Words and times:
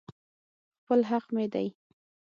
خپل 0.81 0.99
حق 1.09 1.25
مې 1.35 1.45
دى. 1.53 1.67